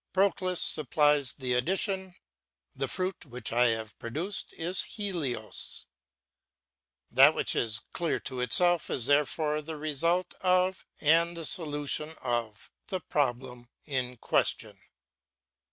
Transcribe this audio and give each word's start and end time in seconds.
Proclus 0.13 0.59
supplies 0.59 1.33
the 1.33 1.53
addition, 1.53 2.15
* 2.43 2.73
The 2.73 2.87
fruit 2.87 3.23
which 3.27 3.53
I 3.53 3.67
have 3.67 3.99
produced 3.99 4.51
is 4.53 4.81
Helios,^ 4.81 5.85
That 7.11 7.35
which 7.35 7.55
is 7.55 7.81
clear 7.93 8.19
to 8.21 8.39
itself 8.39 8.89
is 8.89 9.05
therefore 9.05 9.61
the 9.61 9.77
result 9.77 10.33
of, 10.41 10.87
and 11.01 11.37
the 11.37 11.45
solution 11.45 12.15
of, 12.23 12.71
the 12.87 13.01
problem 13.01 13.69
in 13.85 14.17
question. 14.17 14.75